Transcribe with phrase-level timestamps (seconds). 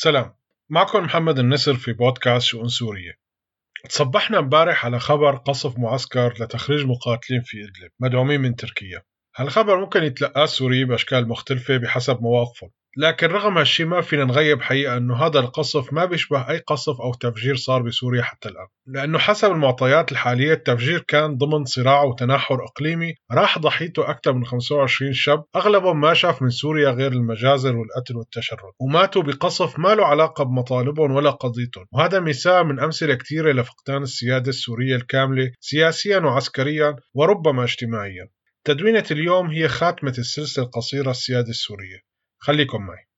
[0.00, 0.34] سلام.
[0.68, 3.12] معكم محمد النسر في بودكاست شؤون سورية.
[3.88, 9.02] تصبحنا امبارح على خبر قصف معسكر لتخريج مقاتلين في إدلب مدعومين من تركيا.
[9.38, 14.96] هالخبر ممكن يتلقاه السوريين بأشكال مختلفة بحسب مواقفهم لكن رغم هالشي ما فينا نغيب حقيقة
[14.96, 19.50] أنه هذا القصف ما بيشبه أي قصف أو تفجير صار بسوريا حتى الآن لأنه حسب
[19.50, 26.00] المعطيات الحالية التفجير كان ضمن صراع وتناحر إقليمي راح ضحيته أكثر من 25 شاب أغلبهم
[26.00, 31.30] ما شاف من سوريا غير المجازر والقتل والتشرد وماتوا بقصف ما له علاقة بمطالبهم ولا
[31.30, 38.37] قضيتهم وهذا مثال من أمثلة كثيرة لفقدان السيادة السورية الكاملة سياسيا وعسكريا وربما اجتماعيا.
[38.68, 41.98] تدوينة اليوم هي خاتمة السلسلة القصيرة السيادة السورية.
[42.38, 43.08] خليكم معي.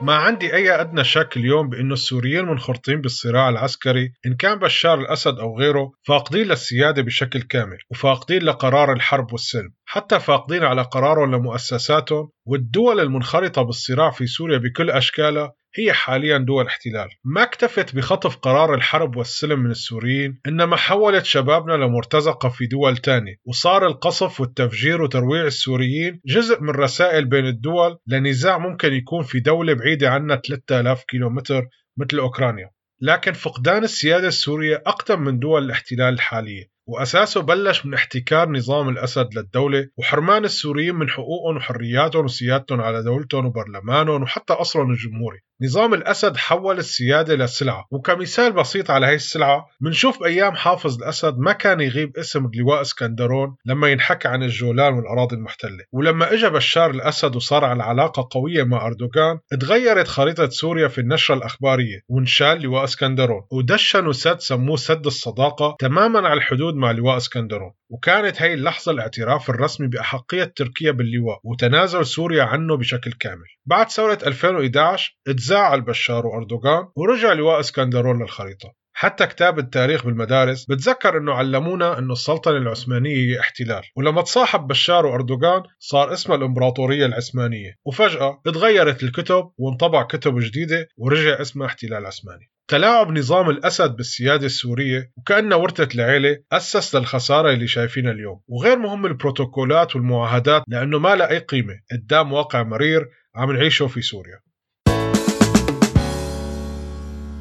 [0.00, 5.38] ما عندي أي أدنى شك اليوم بأنه السوريين المنخرطين بالصراع العسكري إن كان بشار الأسد
[5.38, 9.74] أو غيره فاقدين للسيادة بشكل كامل وفاقدين لقرار الحرب والسلم.
[9.84, 16.66] حتى فاقدين على قرارهم لمؤسساتهم والدول المنخرطة بالصراع في سوريا بكل أشكالها هي حاليا دول
[16.66, 17.08] احتلال.
[17.24, 23.34] ما اكتفت بخطف قرار الحرب والسلم من السوريين إنما حولت شبابنا لمرتزقة في دول تانية
[23.44, 29.72] وصار القصف والتفجير وترويع السوريين جزء من رسائل بين الدول لنزاع ممكن يكون في دولة
[29.74, 32.70] بعيدة عنا 3000 كيلومتر مثل أوكرانيا.
[33.00, 36.73] لكن فقدان السيادة السورية أقدم من دول الاحتلال الحالية.
[36.86, 43.46] وأساسه بلش من احتكار نظام الأسد للدولة وحرمان السوريين من حقوقهم وحرياتهم وسيادتهم على دولتهم
[43.46, 45.38] وبرلمانهم وحتى قصرهم الجمهوري.
[45.62, 51.52] نظام الأسد حول السيادة لسلعة وكمثال بسيط على هي السلعة منشوف بأيام حافظ الأسد ما
[51.52, 55.84] كان يغيب اسم لواء إسكندرون لما ينحكى عن الجولان والأراضي المحتلة.
[55.92, 61.34] ولما إجا بشار الأسد وصار على علاقة قوية مع أردوغان تغيرت خريطة سوريا في النشرة
[61.34, 63.42] الأخبارية وانشال لواء إسكندرون.
[63.52, 69.50] ودشنوا سد سموه سد الصداقة تماما على الحدود مع لواء اسكندرون وكانت هي اللحظة الاعتراف
[69.50, 73.46] الرسمي بأحقية تركيا باللواء وتنازل سوريا عنه بشكل كامل.
[73.66, 78.83] بعد ثورة 2011 تزاعل بشار وأردوغان ورجع لواء اسكندرون للخريطة.
[78.96, 83.82] حتى كتاب التاريخ بالمدارس بتذكر إنه علمونا إنه السلطنه العثمانيه هي احتلال.
[83.96, 87.74] ولما تصاحب بشار وأردوغان صار اسمها الإمبراطورية العثمانية.
[87.84, 92.50] وفجأة تغيرت الكتب وانطبع كتب جديدة ورجع اسمها احتلال عثماني.
[92.68, 98.40] تلاعب نظام الأسد بالسيادة السورية وكأنه ورثة العيلة أسس للخسارة اللي شايفينها اليوم.
[98.48, 101.74] وغير مهم البروتوكولات والمعاهدات لأنه ما لها أي قيمة.
[101.92, 104.40] قدام واقع مرير عم نعيشه في سوريا.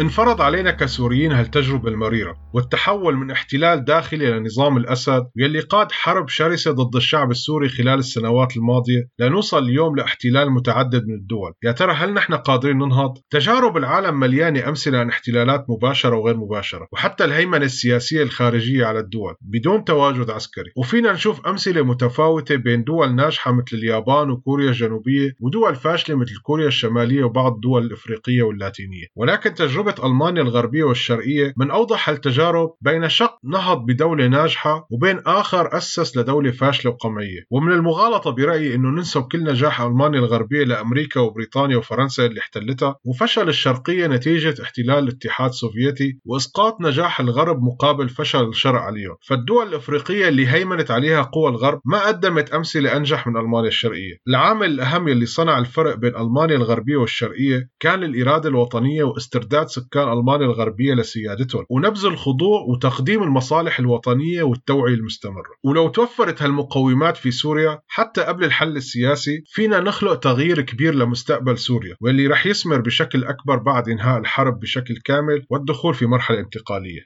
[0.00, 6.70] انفرض علينا كسوريين هالتجربة المريرة والتحول من احتلال داخلي لنظام الأسد يلي قاد حرب شرسة
[6.70, 11.52] ضد الشعب السوري خلال السنوات الماضية لنوصل اليوم لاحتلال متعدد من الدول.
[11.64, 16.88] يا ترى هل نحن قادرين ننهض؟ تجارب العالم مليانة أمثلة عن احتلالات مباشرة وغير مباشرة
[16.92, 20.70] وحتى الهيمنة السياسية الخارجية على الدول بدون تواجد عسكري.
[20.76, 26.68] وفينا نشوف أمثلة متفاوتة بين دول ناجحة مثل اليابان وكوريا الجنوبية ودول فاشلة مثل كوريا
[26.68, 29.06] الشمالية وبعض الدول الإفريقية واللاتينية.
[29.16, 35.20] ولكن تجربة تجربة ألمانيا الغربية والشرقية من أوضح التجارب بين شق نهض بدولة ناجحة وبين
[35.26, 37.40] آخر أسس لدولة فاشلة وقمعية.
[37.50, 43.48] ومن المغالطة برأيي أنه ننسب كل نجاح ألمانيا الغربية لأمريكا وبريطانيا وفرنسا اللي احتلتها وفشل
[43.48, 50.48] الشرقية نتيجة احتلال الاتحاد السوفيتي وإسقاط نجاح الغرب مقابل فشل الشرق عليهم فالدول الإفريقية اللي
[50.48, 54.16] هيمنت عليها قوى الغرب ما قدمت أمثلة أنجح من ألمانيا الشرقية.
[54.28, 60.46] العامل الأهم يلي صنع الفرق بين ألمانيا الغربية والشرقية كان الإرادة الوطنية واسترداد سكان ألمانيا
[60.46, 65.50] الغربية لسيادتهم ونبذ الخضوع وتقديم المصالح الوطنية والتوعية المستمرة.
[65.64, 71.96] ولو توفرت هالمقومات في سوريا حتى قبل الحل السياسي فينا نخلق تغيير كبير لمستقبل سوريا
[72.00, 77.00] واللي رح يثمر بشكل أكبر بعد إنهاء الحرب بشكل كامل والدخول في مرحلة انتقالية.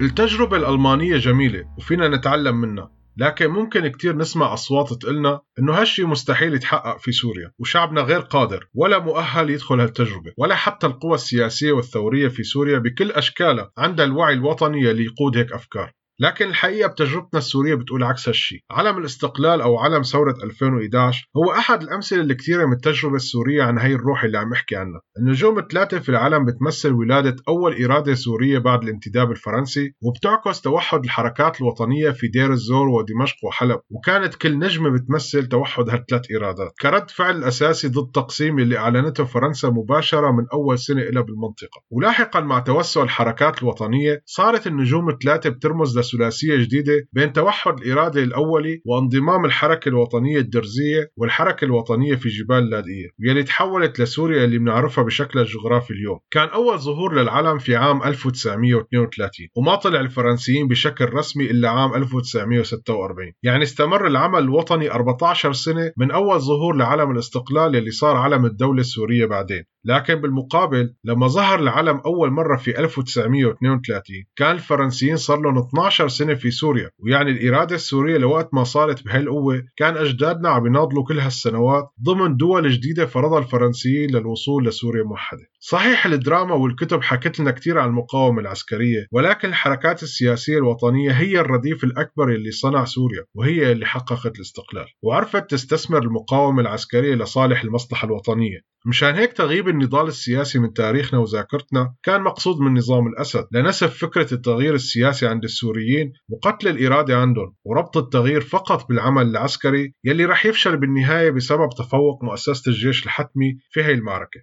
[0.00, 2.97] التجربة الألمانية جميلة وفينا نتعلم منها.
[3.18, 8.68] لكن ممكن كتير نسمع أصوات تقلنا إنه هالشي مستحيل يتحقق في سوريا وشعبنا غير قادر
[8.74, 14.34] ولا مؤهل يدخل هالتجربة ولا حتى القوى السياسية والثورية في سوريا بكل أشكالها عندها الوعي
[14.34, 15.92] الوطني يلي يقود هيك أفكار.
[16.20, 21.82] لكن الحقيقة بتجربتنا السورية بتقول عكس هالشيء علم الاستقلال أو علم ثورة 2011 هو أحد
[21.82, 25.00] الأمثلة الكثيرة من التجربة السورية عن هي الروح اللي عم يحكي عنها.
[25.18, 31.60] النجوم الثلاثة في العلم بتمثل ولادة أول إرادة سورية بعد الانتداب الفرنسي وبتعكس توحد الحركات
[31.60, 33.80] الوطنية في دير الزور ودمشق وحلب.
[33.90, 36.72] وكانت كل نجمة بتمثل توحد هالثلاث إرادات.
[36.80, 41.82] كرد فعل أساسي ضد التقسيم اللي أعلنته فرنسا مباشرة من أول سنة إلى بالمنطقة.
[41.90, 48.82] ولاحقا مع توسع الحركات الوطنية صارت النجوم الثلاثة بترمز ثلاثية جديدة بين توحد الإرادة الأولي
[48.86, 55.44] وانضمام الحركة الوطنية الدرزية والحركة الوطنية في جبال اللاذقية واللي تحولت لسوريا اللي بنعرفها بشكلها
[55.44, 56.18] الجغرافي اليوم.
[56.30, 63.32] كان أول ظهور للعلم في عام 1932 وما طلع الفرنسيين بشكل رسمي إلا عام 1946
[63.42, 68.80] يعني استمر العمل الوطني 14 سنة من أول ظهور لعلم الاستقلال اللي صار علم الدولة
[68.80, 69.64] السورية بعدين.
[69.88, 76.34] لكن بالمقابل لما ظهر العلم أول مرة في 1932 كان الفرنسيين صار لهم 12 سنة
[76.34, 81.90] في سوريا ويعني الإرادة السورية لوقت ما صارت بهالقوة كان أجدادنا عم يناضلوا كل هالسنوات
[82.02, 85.50] ضمن دول جديدة فرضها الفرنسيين للوصول لسوريا موحدة.
[85.60, 91.84] صحيح الدراما والكتب حكت لنا كثير عن المقاومة العسكرية ولكن الحركات السياسية الوطنية هي الرديف
[91.84, 98.60] الأكبر اللي صنع سوريا وهي اللي حققت الاستقلال وعرفت تستثمر المقاومة العسكرية لصالح المصلحة الوطنية.
[98.86, 104.34] مشان هيك تغيب النضال السياسي من تاريخنا وذاكرتنا كان مقصود من نظام الأسد لنسف فكرة
[104.34, 110.76] التغيير السياسي عند السوريين وقتل الإرادة عندهم وربط التغيير فقط بالعمل العسكري يلي رح يفشل
[110.76, 114.40] بالنهاية بسبب تفوق مؤسسة الجيش الحتمي في هاي المعركة.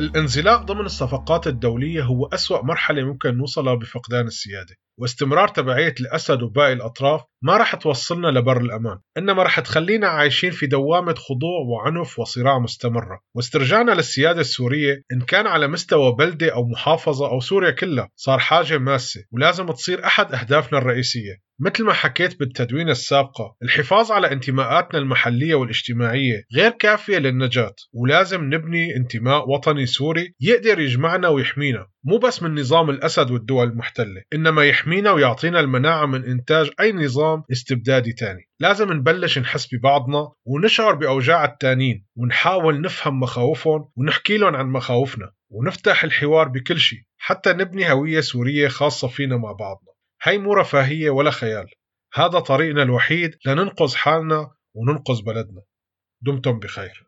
[0.00, 6.72] الانزلاق ضمن الصفقات الدولية هو أسوأ مرحلة ممكن نوصلها بفقدان السيادة واستمرار تبعية الأسد وباقي
[6.72, 12.58] الأطراف ما رح توصلنا لبر الأمان إنما رح تخلينا عايشين في دوامة خضوع وعنف وصراع
[12.58, 13.20] مستمرة.
[13.34, 18.78] واسترجاعنا للسيادة السورية إن كان على مستوى بلدة أو محافظة أو سوريا كلها صار حاجة
[18.78, 21.48] ماسة ولازم تصير أحد أهدافنا الرئيسية.
[21.60, 28.96] مثل ما حكيت بالتدوين السابقة الحفاظ على انتماءاتنا المحلية والاجتماعية غير كافية للنجاة ولازم نبني
[28.96, 31.86] انتماء وطني سوري يقدر يجمعنا ويحمينا.
[32.04, 36.92] مو بس من نظام الأسد والدول المحتلة إنما يحمينا ويعطينا المناعة من إنتاج أي
[37.28, 38.48] نظام استبدادي تاني.
[38.60, 46.04] لازم نبلش نحس ببعضنا ونشعر بأوجاع التانين ونحاول نفهم مخاوفهم ونحكي لهم عن مخاوفنا ونفتح
[46.04, 49.92] الحوار بكل شيء حتى نبني هوية سورية خاصة فينا مع بعضنا.
[50.22, 51.66] هي مو رفاهية ولا خيال.
[52.14, 55.62] هذا طريقنا الوحيد لننقذ حالنا وننقذ بلدنا.
[56.22, 57.07] دمتم بخير.